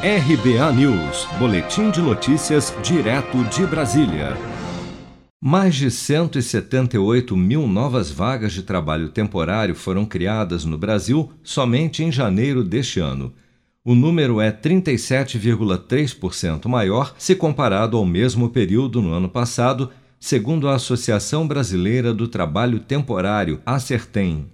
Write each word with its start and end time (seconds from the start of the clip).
RBA 0.00 0.72
News, 0.74 1.26
Boletim 1.40 1.90
de 1.90 2.00
Notícias, 2.00 2.72
direto 2.84 3.42
de 3.46 3.66
Brasília. 3.66 4.36
Mais 5.42 5.74
de 5.74 5.90
178 5.90 7.36
mil 7.36 7.66
novas 7.66 8.08
vagas 8.08 8.52
de 8.52 8.62
trabalho 8.62 9.08
temporário 9.08 9.74
foram 9.74 10.06
criadas 10.06 10.64
no 10.64 10.78
Brasil 10.78 11.32
somente 11.42 12.04
em 12.04 12.12
janeiro 12.12 12.62
deste 12.62 13.00
ano. 13.00 13.34
O 13.84 13.92
número 13.92 14.40
é 14.40 14.52
37,3% 14.52 16.68
maior 16.68 17.12
se 17.18 17.34
comparado 17.34 17.96
ao 17.96 18.06
mesmo 18.06 18.50
período 18.50 19.02
no 19.02 19.12
ano 19.12 19.28
passado, 19.28 19.90
segundo 20.20 20.68
a 20.68 20.76
Associação 20.76 21.44
Brasileira 21.44 22.14
do 22.14 22.28
Trabalho 22.28 22.78
Temporário, 22.78 23.60
Acertem. 23.66 24.46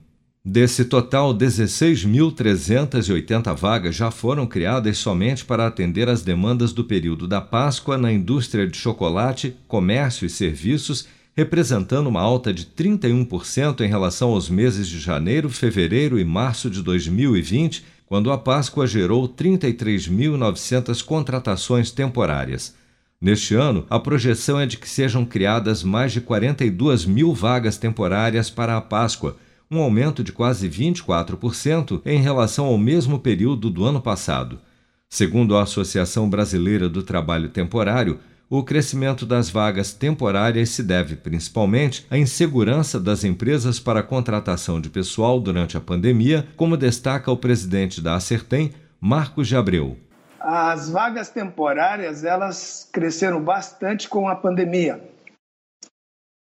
Desse 0.46 0.84
total, 0.84 1.34
16.380 1.34 3.56
vagas 3.56 3.96
já 3.96 4.10
foram 4.10 4.46
criadas 4.46 4.98
somente 4.98 5.42
para 5.42 5.66
atender 5.66 6.06
às 6.06 6.20
demandas 6.20 6.70
do 6.70 6.84
período 6.84 7.26
da 7.26 7.40
Páscoa 7.40 7.96
na 7.96 8.12
indústria 8.12 8.66
de 8.66 8.76
chocolate, 8.76 9.56
comércio 9.66 10.26
e 10.26 10.30
serviços, 10.30 11.08
representando 11.34 12.08
uma 12.08 12.20
alta 12.20 12.52
de 12.52 12.66
31% 12.66 13.80
em 13.80 13.88
relação 13.88 14.32
aos 14.32 14.50
meses 14.50 14.86
de 14.86 14.98
janeiro, 14.98 15.48
fevereiro 15.48 16.18
e 16.18 16.24
março 16.26 16.68
de 16.68 16.82
2020, 16.82 17.82
quando 18.04 18.30
a 18.30 18.36
Páscoa 18.36 18.86
gerou 18.86 19.26
33.900 19.26 21.02
contratações 21.02 21.90
temporárias. 21.90 22.74
Neste 23.18 23.54
ano, 23.54 23.86
a 23.88 23.98
projeção 23.98 24.60
é 24.60 24.66
de 24.66 24.76
que 24.76 24.90
sejam 24.90 25.24
criadas 25.24 25.82
mais 25.82 26.12
de 26.12 26.20
42 26.20 27.06
mil 27.06 27.32
vagas 27.32 27.78
temporárias 27.78 28.50
para 28.50 28.76
a 28.76 28.80
Páscoa 28.82 29.38
um 29.70 29.80
aumento 29.80 30.22
de 30.22 30.32
quase 30.32 30.68
24% 30.68 32.02
em 32.04 32.20
relação 32.20 32.66
ao 32.66 32.78
mesmo 32.78 33.18
período 33.18 33.70
do 33.70 33.84
ano 33.84 34.00
passado. 34.00 34.60
Segundo 35.08 35.56
a 35.56 35.62
Associação 35.62 36.28
Brasileira 36.28 36.88
do 36.88 37.02
Trabalho 37.02 37.48
Temporário, 37.48 38.18
o 38.48 38.62
crescimento 38.62 39.24
das 39.24 39.48
vagas 39.48 39.92
temporárias 39.92 40.68
se 40.68 40.82
deve 40.82 41.16
principalmente 41.16 42.06
à 42.10 42.18
insegurança 42.18 43.00
das 43.00 43.24
empresas 43.24 43.80
para 43.80 44.00
a 44.00 44.02
contratação 44.02 44.80
de 44.80 44.90
pessoal 44.90 45.40
durante 45.40 45.76
a 45.76 45.80
pandemia, 45.80 46.46
como 46.56 46.76
destaca 46.76 47.30
o 47.30 47.36
presidente 47.36 48.00
da 48.00 48.14
Acertem, 48.14 48.72
Marcos 49.00 49.48
de 49.48 49.56
Abreu. 49.56 49.98
As 50.38 50.90
vagas 50.90 51.30
temporárias, 51.30 52.22
elas 52.22 52.88
cresceram 52.92 53.42
bastante 53.42 54.08
com 54.08 54.28
a 54.28 54.36
pandemia. 54.36 55.02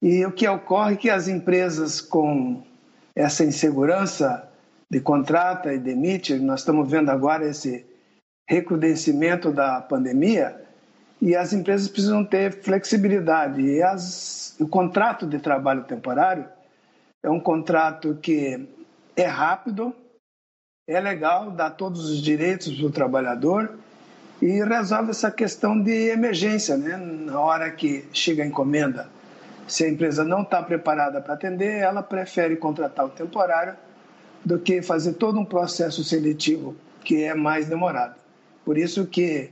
E 0.02 0.24
o 0.26 0.32
que 0.32 0.46
ocorre 0.48 0.94
é 0.94 0.96
que 0.96 1.08
as 1.08 1.28
empresas 1.28 2.00
com 2.00 2.64
essa 3.16 3.42
insegurança 3.42 4.46
de 4.90 5.00
contrata 5.00 5.72
e 5.72 5.78
demite, 5.78 6.34
nós 6.34 6.60
estamos 6.60 6.88
vendo 6.88 7.10
agora 7.10 7.48
esse 7.48 7.84
recrudescimento 8.46 9.50
da 9.50 9.80
pandemia 9.80 10.62
e 11.20 11.34
as 11.34 11.54
empresas 11.54 11.88
precisam 11.88 12.24
ter 12.24 12.62
flexibilidade. 12.62 13.62
E 13.62 13.82
as, 13.82 14.54
o 14.60 14.68
contrato 14.68 15.26
de 15.26 15.38
trabalho 15.38 15.84
temporário 15.84 16.46
é 17.22 17.30
um 17.30 17.40
contrato 17.40 18.16
que 18.22 18.68
é 19.16 19.26
rápido, 19.26 19.94
é 20.86 21.00
legal, 21.00 21.50
dá 21.50 21.70
todos 21.70 22.10
os 22.10 22.22
direitos 22.22 22.72
para 22.76 22.86
o 22.86 22.92
trabalhador 22.92 23.76
e 24.40 24.62
resolve 24.62 25.10
essa 25.10 25.30
questão 25.30 25.80
de 25.80 26.10
emergência, 26.10 26.76
né? 26.76 26.96
Na 26.96 27.40
hora 27.40 27.70
que 27.70 28.04
chega 28.12 28.44
a 28.44 28.46
encomenda 28.46 29.08
se 29.66 29.84
a 29.84 29.88
empresa 29.88 30.24
não 30.24 30.42
está 30.42 30.62
preparada 30.62 31.20
para 31.20 31.34
atender, 31.34 31.80
ela 31.80 32.02
prefere 32.02 32.56
contratar 32.56 33.06
o 33.06 33.10
temporário 33.10 33.74
do 34.44 34.58
que 34.58 34.80
fazer 34.80 35.14
todo 35.14 35.38
um 35.38 35.44
processo 35.44 36.04
seletivo 36.04 36.76
que 37.02 37.24
é 37.24 37.34
mais 37.34 37.68
demorado. 37.68 38.14
Por 38.64 38.78
isso 38.78 39.06
que 39.06 39.50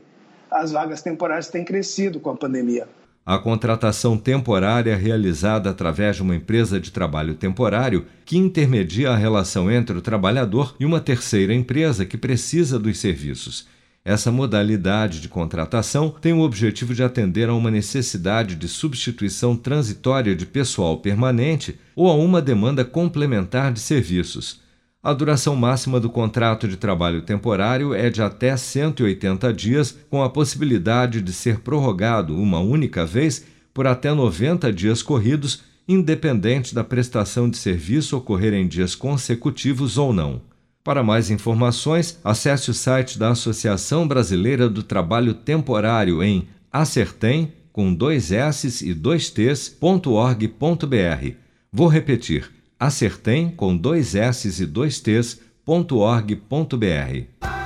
as 0.51 0.73
vagas 0.73 1.03
temporárias 1.03 1.49
têm 1.49 1.65
crescido 1.65 2.21
com 2.21 2.31
a 2.31 2.37
pandemia. 2.37 2.87
A 3.27 3.39
contratação 3.39 4.19
temporária 4.19 4.95
realizada 4.95 5.71
através 5.71 6.17
de 6.17 6.23
uma 6.23 6.37
empresa 6.37 6.79
de 6.79 6.93
trabalho 6.93 7.35
temporário 7.35 8.07
que 8.25 8.37
intermedia 8.37 9.11
a 9.11 9.17
relação 9.17 9.71
entre 9.71 9.97
o 9.97 10.03
trabalhador 10.03 10.77
e 10.79 10.85
uma 10.85 11.01
terceira 11.01 11.55
empresa 11.55 12.05
que 12.05 12.19
precisa 12.19 12.79
dos 12.79 12.99
serviços. 12.99 13.67
Essa 14.05 14.31
modalidade 14.31 15.19
de 15.19 15.31
contratação 15.31 16.11
tem 16.11 16.35
o 16.35 16.41
objetivo 16.41 16.95
de 16.95 17.03
atender 17.03 17.49
a 17.49 17.55
uma 17.55 17.71
necessidade 17.71 18.55
de 18.55 18.69
substituição 18.69 19.57
transitória 19.57 20.37
de 20.37 20.45
pessoal 20.45 20.99
permanente 20.99 21.81
ou 21.97 22.11
a 22.11 22.15
uma 22.15 22.43
demanda 22.43 22.85
complementar 22.85 23.73
de 23.73 23.81
serviços. 23.81 24.61
A 25.03 25.15
duração 25.15 25.57
máxima 25.57 25.99
do 25.99 26.11
contrato 26.11 26.69
de 26.69 26.77
trabalho 26.77 27.23
temporário 27.23 27.95
é 27.95 28.11
de 28.11 28.21
até 28.21 28.55
180 28.55 29.51
dias, 29.55 29.97
com 30.11 30.23
a 30.23 30.29
possibilidade 30.29 31.23
de 31.23 31.33
ser 31.33 31.61
prorrogado 31.61 32.37
uma 32.37 32.59
única 32.59 33.07
vez 33.07 33.47
por 33.73 33.87
até 33.87 34.13
90 34.13 34.71
dias 34.71 35.03
corridos, 35.03 35.63
independente 35.89 36.75
da 36.75 36.85
prestação 36.85 37.49
de 37.49 37.57
serviço 37.57 38.19
ocorrer 38.19 38.53
em 38.53 38.69
dias 38.69 38.95
consecutivos 38.95 39.97
ou 39.97 40.13
não. 40.13 40.43
Para 40.85 41.03
mais 41.03 41.31
informações, 41.31 42.21
acesse 42.23 42.71
o 42.71 42.75
site 42.75 43.19
da 43.19 43.31
Associação 43.31 44.07
Brasileira 44.07 44.69
do 44.69 44.83
Trabalho 44.83 45.33
Temporário 45.33 46.23
em 46.23 46.47
acertem 46.71 47.55
com 47.73 47.95
dois 47.95 48.31
S 48.31 48.87
e 48.87 48.93
dois 48.93 49.31
T's.org.br. 49.31 50.47
Vou 51.73 51.89
repetir: 51.89 52.53
acertem 52.79 53.49
com 53.49 53.75
dois 53.75 54.15
S 54.15 54.63
e 54.63 54.67
dois 54.67 55.01
T's.org.br. 55.01 56.45